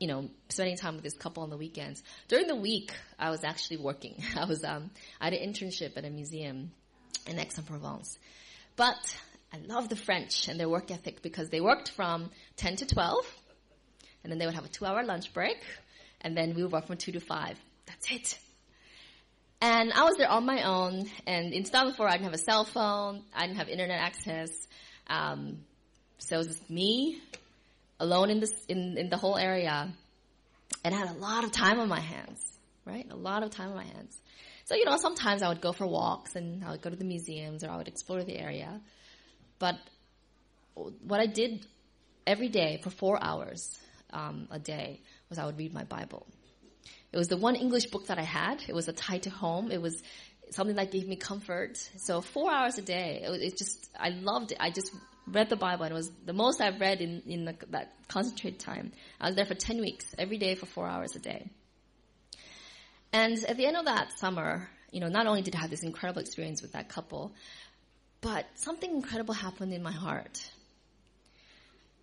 [0.00, 2.02] you know, spending time with this couple on the weekends.
[2.28, 4.22] During the week, I was actually working.
[4.36, 6.72] I was, um, I had an internship at a museum
[7.26, 8.18] in Aix-en-Provence.
[8.76, 9.16] But
[9.52, 13.24] I love the French and their work ethic because they worked from 10 to 12,
[14.22, 15.58] and then they would have a two hour lunch break,
[16.20, 17.58] and then we would work from 2 to 5.
[17.86, 18.38] That's it.
[19.60, 22.64] And I was there on my own, and in 2004, I didn't have a cell
[22.64, 24.50] phone, I didn't have internet access,
[25.06, 25.58] um,
[26.18, 27.20] so it was me,
[28.00, 29.92] alone in, this, in, in the whole area,
[30.84, 32.40] and I had a lot of time on my hands,
[32.84, 33.06] right?
[33.10, 34.20] A lot of time on my hands.
[34.64, 37.04] So, you know, sometimes I would go for walks, and I would go to the
[37.04, 38.80] museums, or I would explore the area.
[39.58, 39.76] But
[40.74, 41.66] what I did
[42.26, 43.78] every day for four hours
[44.12, 46.26] um, a day was I would read my Bible.
[47.12, 48.62] It was the one English book that I had.
[48.66, 49.70] It was a tie to home.
[49.70, 50.02] It was
[50.54, 51.76] something that gave me comfort.
[51.96, 54.58] So four hours a day, it, it just, I loved it.
[54.60, 54.92] I just
[55.26, 58.60] read the Bible and it was the most I've read in, in the, that concentrated
[58.60, 58.92] time.
[59.20, 61.48] I was there for 10 weeks, every day for four hours a day.
[63.12, 65.82] And at the end of that summer, you know, not only did I have this
[65.82, 67.32] incredible experience with that couple,
[68.20, 70.50] but something incredible happened in my heart.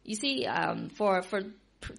[0.04, 1.42] You see, um, for for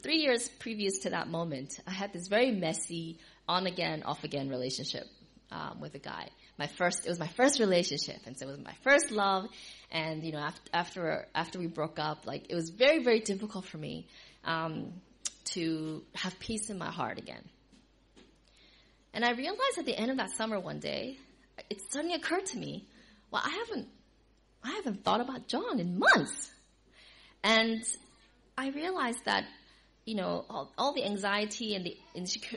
[0.02, 4.48] three years previous to that moment, I had this very messy on again, off again
[4.48, 5.06] relationship
[5.50, 6.28] um, with a guy.
[6.58, 9.46] My first, it was my first relationship, and so it was my first love.
[9.90, 13.64] And you know, after after, after we broke up, like it was very very difficult
[13.64, 14.06] for me
[14.44, 14.92] um,
[15.52, 17.42] to have peace in my heart again.
[19.14, 21.18] And I realized at the end of that summer one day,
[21.68, 22.86] it suddenly occurred to me,
[23.30, 23.88] well, I haven't,
[24.64, 26.50] I haven't thought about John in months.
[27.44, 27.82] And
[28.56, 29.44] I realized that,
[30.04, 31.96] you know, all, all the anxiety and the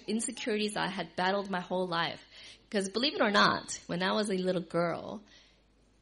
[0.08, 2.22] insecurities I had battled my whole life.
[2.70, 5.22] Because believe it or not, when I was a little girl,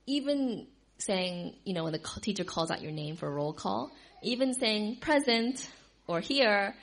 [0.05, 3.91] even saying, you know, when the teacher calls out your name for a roll call,
[4.22, 5.68] even saying present
[6.07, 6.76] or here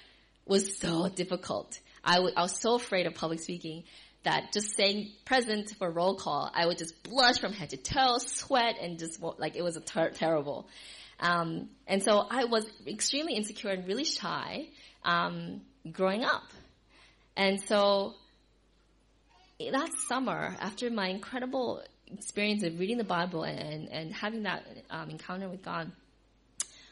[0.47, 1.79] was so difficult.
[2.05, 3.85] I, was so afraid of public speaking
[4.23, 8.19] that just saying present for roll call, I would just blush from head to toe,
[8.19, 10.69] sweat, and just like it was ter- terrible.
[11.19, 14.69] Um, and so I was extremely insecure and really shy
[15.05, 15.61] um,
[15.91, 16.45] growing up.
[17.37, 18.15] And so
[19.73, 25.11] that summer, after my incredible experience of reading the Bible and, and having that um,
[25.11, 25.93] encounter with God,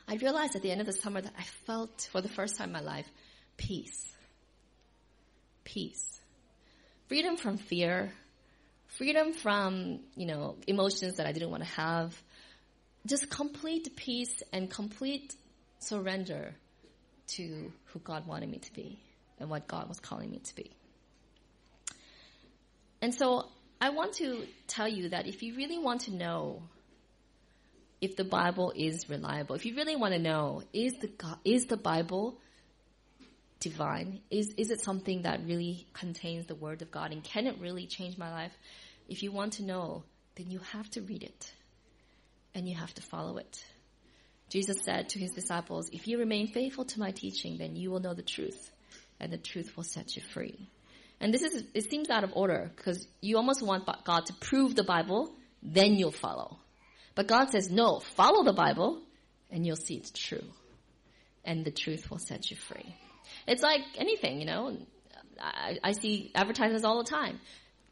[0.06, 2.68] I realized at the end of the summer that I felt for the first time
[2.68, 3.06] in my life
[3.56, 4.14] peace
[5.68, 6.20] peace.
[7.08, 8.12] Freedom from fear,
[8.98, 12.20] freedom from, you know, emotions that I didn't want to have.
[13.06, 15.34] Just complete peace and complete
[15.78, 16.54] surrender
[17.28, 18.98] to who God wanted me to be
[19.38, 20.70] and what God was calling me to be.
[23.00, 23.46] And so
[23.80, 26.62] I want to tell you that if you really want to know
[28.00, 31.10] if the Bible is reliable, if you really want to know is the
[31.44, 32.38] is the Bible
[33.60, 34.20] divine?
[34.30, 37.12] Is, is it something that really contains the word of God?
[37.12, 38.52] And can it really change my life?
[39.08, 40.04] If you want to know,
[40.36, 41.52] then you have to read it.
[42.54, 43.64] And you have to follow it.
[44.48, 48.00] Jesus said to his disciples, if you remain faithful to my teaching, then you will
[48.00, 48.70] know the truth.
[49.20, 50.68] And the truth will set you free.
[51.20, 54.74] And this is, it seems out of order because you almost want God to prove
[54.74, 56.58] the Bible, then you'll follow.
[57.14, 59.02] But God says, no, follow the Bible
[59.50, 60.44] and you'll see it's true.
[61.44, 62.94] And the truth will set you free.
[63.46, 64.76] It's like anything, you know.
[65.40, 67.40] I, I see advertisements all the time.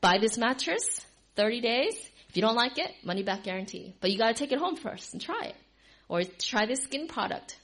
[0.01, 1.05] Buy this mattress,
[1.37, 1.95] 30 days.
[2.29, 3.95] If you don't like it, money back guarantee.
[4.01, 5.57] But you gotta take it home first and try it.
[6.09, 7.59] Or try this skin product.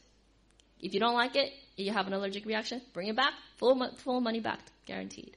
[0.80, 4.20] If you don't like it, you have an allergic reaction, bring it back, full, full
[4.20, 5.36] money back, guaranteed.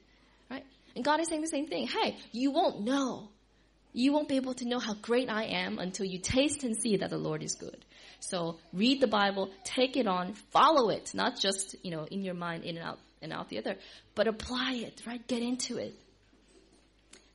[0.96, 1.86] And God is saying the same thing.
[1.86, 3.28] Hey, you won't know.
[3.92, 6.96] You won't be able to know how great I am until you taste and see
[6.98, 7.84] that the Lord is good.
[8.20, 12.34] So read the Bible, take it on, follow it, not just, you know, in your
[12.34, 13.76] mind, in and out and out the other,
[14.14, 15.26] but apply it, right?
[15.26, 15.94] Get into it.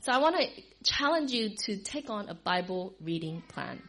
[0.01, 0.47] So I want to
[0.83, 3.81] challenge you to take on a Bible reading plan.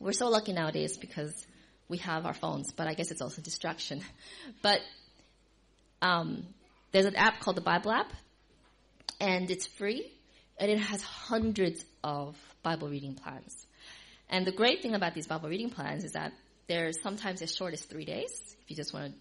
[0.00, 1.34] We're so lucky nowadays because
[1.88, 4.02] we have our phones, but I guess it's also distraction.
[4.62, 4.80] But
[6.00, 6.46] um,
[6.92, 8.12] there's an app called the Bible app,
[9.20, 10.12] and it's free,
[10.58, 13.66] and it has hundreds of Bible reading plans.
[14.28, 16.32] And the great thing about these Bible reading plans is that
[16.68, 18.30] they're sometimes as short as three days,
[18.62, 19.18] if you just want to,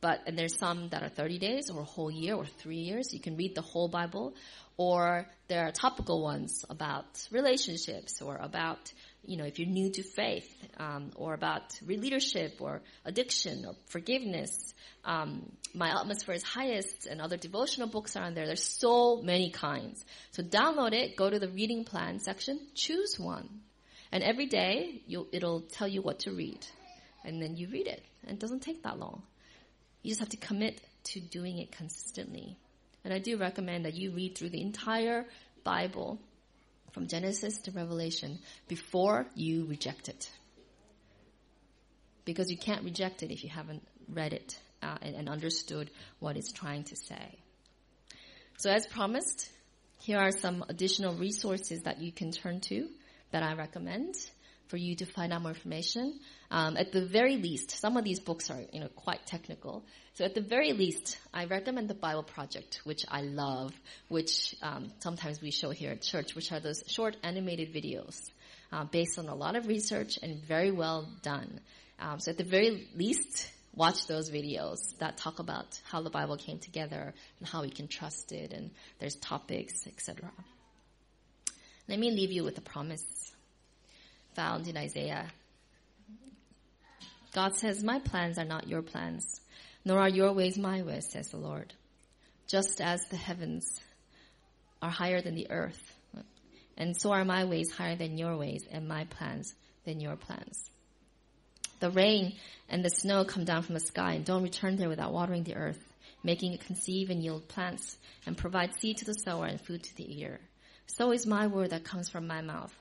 [0.00, 3.12] but, and there's some that are 30 days or a whole year or three years.
[3.12, 4.34] You can read the whole Bible.
[4.76, 8.92] Or there are topical ones about relationships or about,
[9.26, 10.48] you know, if you're new to faith,
[10.78, 14.74] um, or about leadership or addiction or forgiveness.
[15.04, 18.46] Um, My Utmost for His Highest and other devotional books are on there.
[18.46, 20.04] There's so many kinds.
[20.32, 23.48] So download it, go to the reading plan section, choose one
[24.12, 25.02] and every day,
[25.32, 26.64] it'll tell you what to read.
[27.24, 28.04] And then you read it.
[28.22, 29.22] And it doesn't take that long.
[30.02, 32.56] You just have to commit to doing it consistently.
[33.04, 35.26] And I do recommend that you read through the entire
[35.64, 36.20] Bible
[36.96, 38.38] from Genesis to Revelation
[38.68, 40.30] before you reject it.
[42.24, 45.90] Because you can't reject it if you haven't read it uh, and, and understood
[46.20, 47.38] what it's trying to say.
[48.56, 49.46] So as promised,
[50.00, 52.88] here are some additional resources that you can turn to
[53.30, 54.14] that I recommend
[54.68, 56.18] for you to find out more information.
[56.50, 59.84] Um, at the very least, some of these books are you know quite technical.
[60.14, 63.72] So at the very least, I recommend the Bible Project, which I love,
[64.08, 68.30] which um, sometimes we show here at church, which are those short animated videos
[68.72, 71.60] uh, based on a lot of research and very well done.
[71.98, 76.36] Um, so at the very least, watch those videos that talk about how the Bible
[76.36, 80.30] came together and how we can trust it, and there's topics, etc.
[81.88, 83.35] Let me leave you with a promise
[84.36, 85.26] found in Isaiah.
[87.34, 89.40] God says, My plans are not your plans,
[89.84, 91.72] nor are your ways my ways, says the Lord.
[92.46, 93.80] just as the heavens
[94.80, 95.92] are higher than the earth.
[96.76, 100.70] And so are my ways higher than your ways, and my plans than your plans.
[101.80, 102.34] The rain
[102.68, 105.56] and the snow come down from the sky and don't return there without watering the
[105.56, 105.82] earth,
[106.22, 109.96] making it conceive and yield plants, and provide seed to the sower and food to
[109.96, 110.38] the eater.
[110.86, 112.74] So is my word that comes from my mouth.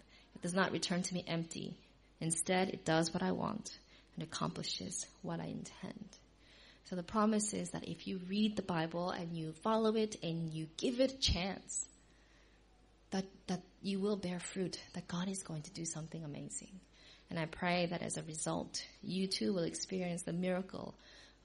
[0.46, 1.74] Does not return to me empty.
[2.22, 3.76] Instead, it does what I want
[4.14, 6.06] and accomplishes what I intend.
[6.84, 10.54] So the promise is that if you read the Bible and you follow it and
[10.54, 11.88] you give it a chance,
[13.10, 16.80] that, that you will bear fruit, that God is going to do something amazing.
[17.32, 20.94] And I pray that as a result, you too will experience the miracle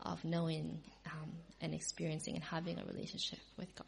[0.00, 1.32] of knowing um,
[1.62, 3.86] and experiencing and having a relationship with God.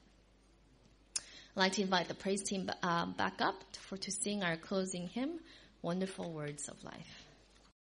[1.54, 5.06] I'd like to invite the praise team uh, back up for to sing our closing
[5.08, 5.38] hymn,
[5.82, 7.21] "Wonderful Words of Life."